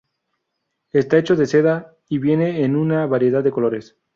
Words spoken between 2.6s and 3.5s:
una variedad